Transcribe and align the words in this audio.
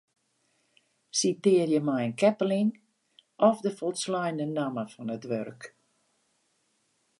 Sitearje 1.17 1.81
mei 1.87 2.01
in 2.07 2.13
keppeling 2.21 2.69
of 3.47 3.57
de 3.65 3.71
folsleine 3.79 4.45
namme 4.57 4.83
fan 4.93 5.13
it 5.15 5.25
wurk. 5.31 5.61